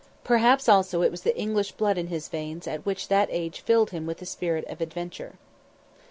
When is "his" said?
2.07-2.27